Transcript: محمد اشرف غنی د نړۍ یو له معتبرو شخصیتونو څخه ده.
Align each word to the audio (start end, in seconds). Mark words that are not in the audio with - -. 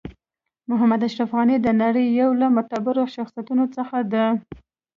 محمد 0.69 1.01
اشرف 1.07 1.29
غنی 1.37 1.57
د 1.61 1.67
نړۍ 1.81 2.05
یو 2.21 2.29
له 2.41 2.47
معتبرو 2.55 3.03
شخصیتونو 3.15 3.63
څخه 3.75 3.97
ده. 4.13 4.25